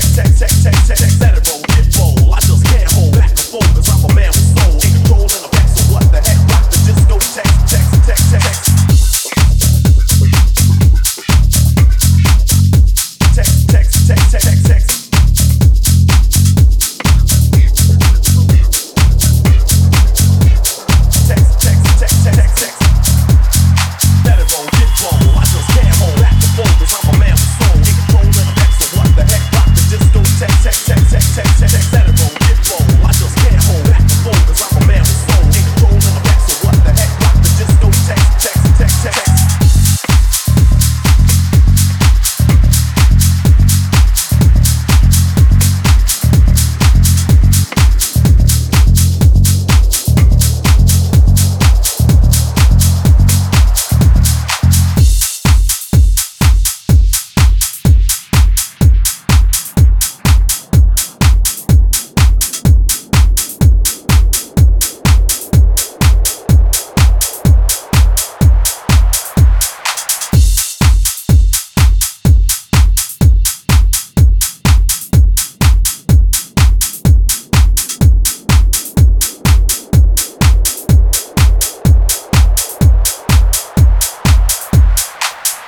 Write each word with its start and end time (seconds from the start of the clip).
sex, 0.00 0.38
sex, 0.38 0.52
sex, 0.62 0.86
sex, 0.86 1.00
sex. 1.00 1.19